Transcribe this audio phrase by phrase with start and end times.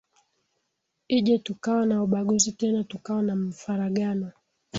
[1.17, 4.27] ije tukawa na ubaguzi tena tukawa na mfaragano